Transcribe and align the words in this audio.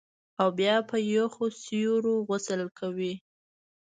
او 0.41 0.47
بیا 0.59 0.75
په 0.89 0.97
یخو 1.13 1.45
سیورو 1.63 2.13
غسل 2.27 2.61
کوي 2.79 3.13